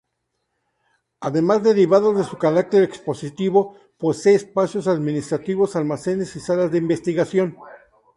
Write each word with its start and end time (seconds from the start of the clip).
Además, 1.19 1.61
derivado 1.61 2.15
de 2.15 2.23
su 2.23 2.39
carácter 2.39 2.81
expositivo, 2.81 3.77
posee 3.99 4.33
espacios 4.33 4.87
administrativos, 4.87 5.75
almacenes 5.75 6.35
y 6.35 6.39
salas 6.39 6.71
de 6.71 6.79
investigación. 6.79 7.55